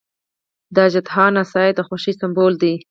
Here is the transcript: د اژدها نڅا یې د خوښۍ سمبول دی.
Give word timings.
د 0.75 0.77
اژدها 0.87 1.25
نڅا 1.35 1.61
یې 1.67 1.71
د 1.75 1.79
خوښۍ 1.87 2.13
سمبول 2.21 2.53
دی. 2.61 2.73